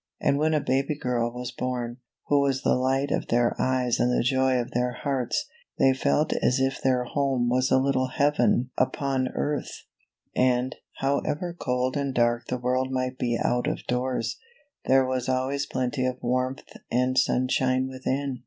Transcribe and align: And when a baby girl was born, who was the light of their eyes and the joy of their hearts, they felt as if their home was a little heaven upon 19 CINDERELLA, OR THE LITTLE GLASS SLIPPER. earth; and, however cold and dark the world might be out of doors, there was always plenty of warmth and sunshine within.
And 0.19 0.39
when 0.39 0.55
a 0.55 0.59
baby 0.59 0.95
girl 0.97 1.31
was 1.31 1.51
born, 1.51 1.97
who 2.25 2.39
was 2.41 2.63
the 2.63 2.73
light 2.73 3.11
of 3.11 3.27
their 3.27 3.55
eyes 3.61 3.99
and 3.99 4.09
the 4.11 4.23
joy 4.23 4.57
of 4.59 4.71
their 4.71 4.93
hearts, 4.93 5.45
they 5.77 5.93
felt 5.93 6.33
as 6.41 6.59
if 6.59 6.81
their 6.81 7.03
home 7.03 7.49
was 7.49 7.69
a 7.69 7.77
little 7.77 8.07
heaven 8.07 8.71
upon 8.79 9.25
19 9.25 9.25
CINDERELLA, 9.25 9.45
OR 9.45 9.51
THE 9.51 9.55
LITTLE 9.55 9.63
GLASS 9.63 9.67
SLIPPER. 9.67 10.41
earth; 10.41 10.41
and, 10.43 10.75
however 10.95 11.55
cold 11.59 11.97
and 11.97 12.13
dark 12.15 12.47
the 12.47 12.57
world 12.57 12.91
might 12.91 13.19
be 13.19 13.37
out 13.43 13.67
of 13.67 13.85
doors, 13.85 14.39
there 14.85 15.05
was 15.05 15.29
always 15.29 15.65
plenty 15.67 16.07
of 16.07 16.23
warmth 16.23 16.75
and 16.89 17.15
sunshine 17.15 17.87
within. 17.87 18.39